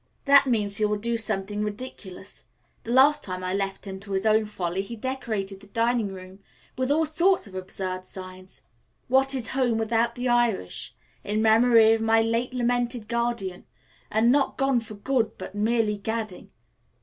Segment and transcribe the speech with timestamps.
[0.25, 2.45] That means he will do something ridiculous.
[2.85, 6.39] The last time I left him to his own folly, he decorated the dining room
[6.75, 8.63] with all sorts of absurd signs
[9.09, 13.67] 'What is home without the Irish?' 'In memory of my late lamented guardian,'
[14.09, 16.49] and 'Not gone for good, but merely gadding.'"